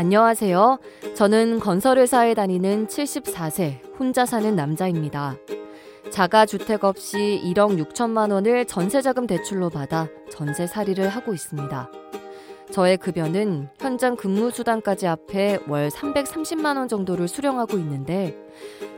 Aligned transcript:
안녕하세요. 0.00 0.78
저는 1.14 1.60
건설회사에 1.60 2.32
다니는 2.32 2.86
74세 2.86 3.80
혼자 3.98 4.24
사는 4.24 4.56
남자입니다. 4.56 5.36
자가 6.10 6.46
주택 6.46 6.84
없이 6.84 7.38
1억 7.44 7.76
6천만 7.84 8.32
원을 8.32 8.64
전세자금 8.64 9.26
대출로 9.26 9.68
받아 9.68 10.08
전세 10.30 10.66
살이를 10.66 11.10
하고 11.10 11.34
있습니다. 11.34 11.90
저의 12.70 12.96
급여는 12.96 13.68
현장 13.78 14.16
근무 14.16 14.50
수당까지 14.50 15.04
합해 15.04 15.58
월 15.68 15.90
330만 15.90 16.78
원 16.78 16.88
정도를 16.88 17.28
수령하고 17.28 17.76
있는데 17.76 18.34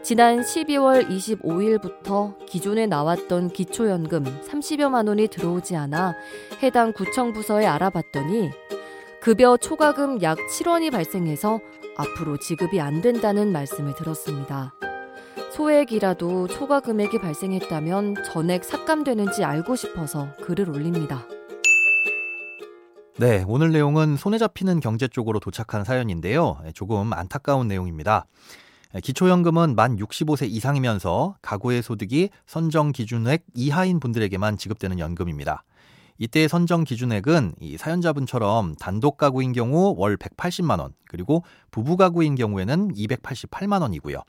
지난 0.04 0.42
12월 0.42 1.08
25일부터 1.08 2.36
기존에 2.46 2.86
나왔던 2.86 3.48
기초연금 3.48 4.22
30여만 4.22 5.08
원이 5.08 5.26
들어오지 5.26 5.74
않아 5.74 6.14
해당 6.62 6.92
구청 6.92 7.32
부서에 7.32 7.66
알아봤더니 7.66 8.50
급여 9.22 9.56
초과금 9.56 10.20
약 10.22 10.36
7원이 10.36 10.90
발생해서 10.90 11.60
앞으로 11.96 12.38
지급이 12.38 12.80
안 12.80 13.00
된다는 13.02 13.52
말씀을 13.52 13.94
들었습니다. 13.94 14.74
소액이라도 15.52 16.48
초과 16.48 16.80
금액이 16.80 17.20
발생했다면 17.20 18.24
전액 18.24 18.64
삭감되는지 18.64 19.44
알고 19.44 19.76
싶어서 19.76 20.34
글을 20.42 20.70
올립니다. 20.70 21.24
네, 23.16 23.44
오늘 23.46 23.70
내용은 23.70 24.16
손에 24.16 24.38
잡히는 24.38 24.80
경제 24.80 25.06
쪽으로 25.06 25.38
도착한 25.38 25.84
사연인데요. 25.84 26.58
조금 26.74 27.12
안타까운 27.12 27.68
내용입니다. 27.68 28.26
기초연금은 29.00 29.76
만 29.76 29.98
65세 29.98 30.50
이상이면서 30.50 31.36
가구의 31.42 31.84
소득이 31.84 32.30
선정 32.46 32.90
기준액 32.90 33.44
이하인 33.54 34.00
분들에게만 34.00 34.56
지급되는 34.56 34.98
연금입니다. 34.98 35.62
이때의 36.22 36.48
선정 36.48 36.84
기준액은 36.84 37.56
이 37.58 37.76
사연자분처럼 37.76 38.76
단독 38.76 39.16
가구인 39.16 39.52
경우 39.52 39.92
월 39.98 40.16
180만 40.16 40.78
원, 40.78 40.92
그리고 41.08 41.42
부부 41.72 41.96
가구인 41.96 42.36
경우에는 42.36 42.94
288만 42.94 43.82
원이고요. 43.82 44.22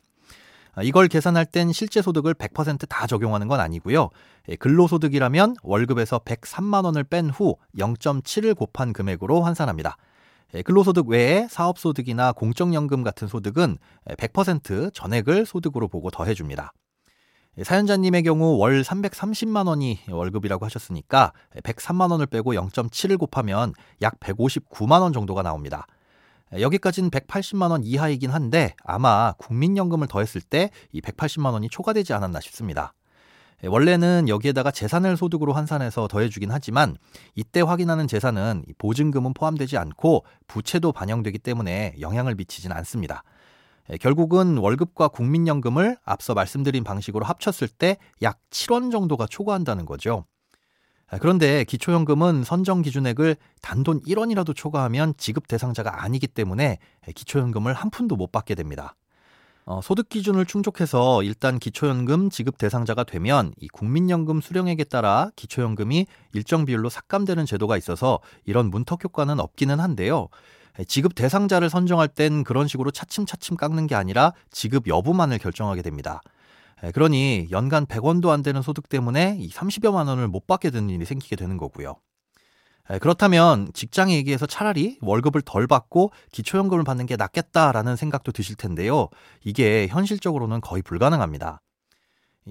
아, 0.74 0.82
이걸 0.82 1.08
계산할 1.08 1.46
땐 1.46 1.72
실제 1.72 2.02
소득을 2.02 2.34
100%다 2.34 3.06
적용하는 3.06 3.48
건 3.48 3.60
아니고요. 3.60 4.10
예, 4.50 4.56
근로소득이라면 4.56 5.58
월급에서 5.62 6.18
103만 6.18 6.84
원을 6.86 7.04
뺀 7.04 7.30
후 7.30 7.58
0.7을 7.78 8.56
곱한 8.56 8.92
금액으로 8.92 9.44
환산합니다. 9.44 9.98
예, 10.56 10.64
근로소득 10.64 11.10
외에 11.10 11.48
사업소득이나 11.48 12.32
공적연금 12.32 13.04
같은 13.04 13.28
소득은 13.28 13.78
100% 14.08 14.92
전액을 14.96 15.46
소득으로 15.46 15.88
보고 15.88 16.10
더해줍니다. 16.10 16.74
예, 17.58 17.64
사연자님의 17.64 18.24
경우 18.24 18.58
월 18.58 18.82
330만 18.82 19.68
원이 19.68 20.00
월급이라고 20.10 20.66
하셨으니까 20.66 21.34
103만 21.64 22.10
원을 22.12 22.26
빼고 22.26 22.54
0.7을 22.54 23.20
곱하면 23.20 23.74
약 24.02 24.20
159만 24.20 25.02
원 25.02 25.14
정도가 25.14 25.44
나옵니다. 25.44 25.86
여기까지는 26.52 27.10
180만 27.10 27.72
원 27.72 27.84
이하이긴 27.84 28.30
한데 28.32 28.76
아마 28.84 29.34
국민연금을 29.38 30.08
더했을 30.08 30.42
때 30.42 30.72
이 30.92 31.02
180만 31.02 31.54
원이 31.54 31.70
초과되지 31.70 32.14
않았나 32.14 32.40
싶습니다. 32.42 32.94
원래는 33.66 34.28
여기에다가 34.28 34.72
재산을 34.72 35.16
소득으로 35.16 35.54
환산해서 35.54 36.08
더해주긴 36.08 36.52
하지만 36.52 36.98
이때 37.34 37.62
확인하는 37.62 38.08
재산은 38.08 38.66
보증금은 38.78 39.34
포함되지 39.34 39.78
않고 39.78 40.26
부채도 40.48 40.92
반영되기 40.92 41.40
때문에 41.40 41.96
영향을 42.02 42.36
미치진 42.36 42.72
않습니다. 42.74 43.24
결국은 44.00 44.58
월급과 44.58 45.10
국민연금을 45.10 45.98
앞서 46.06 46.34
말씀드린 46.34 46.84
방식으로 46.84 47.26
합쳤을 47.26 47.68
때 47.68 47.98
약 48.22 48.40
7원 48.50 48.92
정도가 48.92 49.28
초과한다는 49.28 49.86
거죠. 49.86 50.26
아, 51.08 51.18
그런데 51.20 51.64
기초연금은 51.66 52.44
선정 52.44 52.82
기준액을 52.82 53.36
단돈 53.62 54.02
1원이라도 54.02 54.56
초과하면 54.56 55.14
지급 55.18 55.48
대상자가 55.48 56.04
아니기 56.04 56.28
때문에 56.28 56.80
기초연금을 57.14 57.74
한 57.74 57.90
푼도 57.90 58.16
못 58.16 58.32
받게 58.32 58.56
됩니다. 58.56 58.96
어, 59.66 59.80
소득 59.82 60.10
기준을 60.10 60.46
충족해서 60.46 61.24
일단 61.24 61.60
기초연금 61.60 62.30
지급 62.30 62.58
대상자가 62.58 63.04
되면 63.04 63.54
이 63.58 63.68
국민연금 63.68 64.42
수령액에 64.42 64.86
따라 64.86 65.30
기초연금이 65.36 66.06
일정 66.34 66.66
비율로 66.66 66.90
삭감되는 66.90 67.46
제도가 67.46 67.78
있어서 67.78 68.20
이런 68.46 68.70
문턱 68.70 69.04
효과는 69.04 69.40
없기는 69.40 69.80
한데요. 69.80 70.28
지급 70.88 71.16
대상자를 71.16 71.70
선정할 71.70 72.08
땐 72.08 72.44
그런 72.44 72.68
식으로 72.68 72.92
차츰차츰 72.92 73.58
깎는 73.58 73.88
게 73.88 73.96
아니라 73.96 74.34
지급 74.52 74.88
여부만을 74.88 75.38
결정하게 75.38 75.82
됩니다. 75.82 76.22
예, 76.84 76.92
그러니 76.92 77.48
연간 77.52 77.86
100원도 77.86 78.30
안 78.30 78.42
되는 78.42 78.62
소득 78.62 78.90
때문에 78.90 79.38
이 79.40 79.50
30여만 79.50 80.08
원을 80.08 80.28
못 80.28 80.48
받게 80.48 80.70
되는 80.70 80.90
일이 80.90 81.06
생기게 81.06 81.36
되는 81.36 81.58
거고요. 81.58 81.96
예, 82.92 82.98
그렇다면 82.98 83.70
직장에 83.74 84.16
얘기해서 84.16 84.46
차라리 84.46 84.98
월급을 85.02 85.42
덜 85.44 85.68
받고 85.68 86.12
기초연금을 86.32 86.84
받는 86.84 87.06
게 87.06 87.16
낫겠다라는 87.16 87.96
생각도 87.96 88.32
드실 88.32 88.56
텐데요. 88.56 89.10
이게 89.44 89.88
현실적으로는 89.88 90.62
거의 90.62 90.82
불가능합니다. 90.82 91.62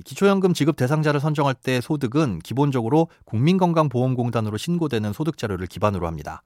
기초연금 0.04 0.54
지급 0.54 0.76
대상자를 0.76 1.20
선정할 1.20 1.54
때 1.54 1.82
소득은 1.82 2.38
기본적으로 2.38 3.08
국민건강보험공단으로 3.26 4.56
신고되는 4.56 5.12
소득 5.12 5.36
자료를 5.36 5.66
기반으로 5.66 6.06
합니다. 6.06 6.42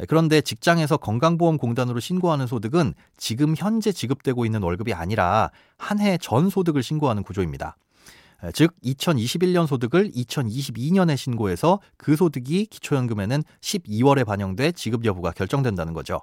예, 0.00 0.04
그런데 0.08 0.40
직장에서 0.40 0.96
건강보험공단으로 0.96 2.00
신고하는 2.00 2.46
소득은 2.46 2.94
지금 3.16 3.54
현재 3.56 3.92
지급되고 3.92 4.44
있는 4.44 4.62
월급이 4.62 4.92
아니라 4.94 5.50
한 5.78 5.98
해 6.00 6.16
전 6.18 6.48
소득을 6.50 6.82
신고하는 6.82 7.22
구조입니다. 7.22 7.76
예, 8.44 8.50
즉 8.52 8.74
2021년 8.84 9.66
소득을 9.66 10.10
2022년에 10.12 11.16
신고해서 11.16 11.80
그 11.96 12.16
소득이 12.16 12.66
기초연금에는 12.66 13.42
12월에 13.60 14.24
반영돼 14.26 14.72
지급 14.72 15.04
여부가 15.04 15.32
결정된다는 15.32 15.92
거죠. 15.92 16.20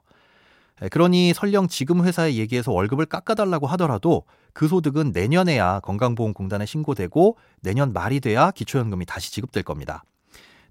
예, 0.82 0.90
그러니 0.90 1.34
설령 1.34 1.68
지금 1.68 2.04
회사에 2.06 2.36
얘기해서 2.36 2.72
월급을 2.72 3.06
깎아달라고 3.06 3.68
하더라도 3.68 4.24
그 4.54 4.68
소득은 4.68 5.12
내년에야 5.14 5.80
건강보험공단에 5.82 6.66
신고되고 6.66 7.38
내년 7.62 7.94
말이 7.94 8.20
돼야 8.20 8.52
기초연금이 8.52 9.06
다시 9.06 9.32
지급될 9.32 9.64
겁니다. 9.64 10.04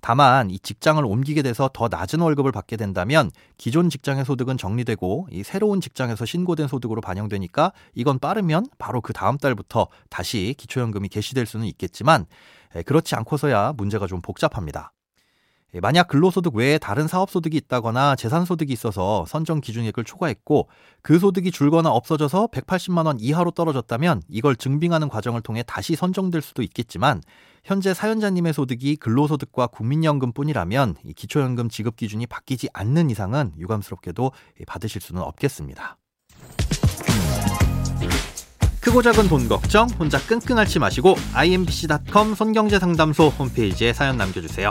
다만 0.01 0.51
이 0.51 0.59
직장을 0.59 1.05
옮기게 1.05 1.43
돼서 1.43 1.71
더 1.73 1.89
낮은 1.89 2.21
월급을 2.21 2.53
받게 2.53 2.77
된다면 2.77 3.31
기존 3.57 3.91
직장의 3.91 4.25
소득은 4.25 4.57
정리되고 4.57 5.29
이 5.31 5.43
새로운 5.43 5.81
직장에서 5.81 6.25
신고된 6.25 6.69
소득으로 6.69 7.01
반영되니까 7.01 7.73
이건 7.95 8.19
빠르면 8.19 8.67
바로 8.79 9.01
그 9.01 9.13
다음 9.13 9.39
달부터 9.39 9.89
다시 10.11 10.55
기초연금이 10.57 11.09
개시될 11.09 11.47
수는 11.47 11.67
있겠지만 11.67 12.27
그렇지 12.85 13.15
않고서야 13.15 13.75
문제가 13.77 14.07
좀 14.07 14.21
복잡합니다. 14.21 14.93
예, 15.77 15.81
만약 15.81 16.09
근로소득 16.09 16.55
외에 16.55 16.79
다른 16.79 17.07
사업소득이 17.07 17.55
있다거나 17.59 18.17
재산소득이 18.17 18.73
있어서 18.73 19.27
선정 19.29 19.61
기준액을 19.61 20.05
초과했고 20.05 20.69
그 21.03 21.19
소득이 21.19 21.51
줄거나 21.51 21.91
없어져서 21.91 22.49
180만 22.51 23.05
원 23.05 23.21
이하로 23.21 23.51
떨어졌다면 23.51 24.23
이걸 24.31 24.57
증빙하는 24.57 25.11
과정을 25.11 25.43
통해 25.43 25.63
다시 25.67 25.95
선정될 25.95 26.41
수도 26.41 26.63
있겠지만 26.63 27.21
현재 27.63 27.93
사연자님의 27.93 28.55
소득이 28.55 28.97
근로소득과 28.97 29.67
국민연금뿐이라면 29.67 30.95
기초연금 31.15 31.69
지급 31.69 31.97
기준이 31.97 32.27
바뀌지 32.27 32.71
않는 32.73 33.11
이상은 33.11 33.53
유감스럽게도 33.59 34.33
받으실 34.67 35.03
수는 35.03 35.21
없겠습니다. 35.21 35.99
크고 38.81 39.03
작은 39.03 39.29
돈 39.29 39.47
걱정 39.49 39.89
혼자 39.99 40.19
끙끙 40.21 40.57
앓지 40.57 40.79
마시고 40.79 41.17
imbc.com 41.35 42.35
손경제상담소 42.35 43.29
홈페이지에 43.29 43.93
사연 43.93 44.17
남겨주세요. 44.17 44.71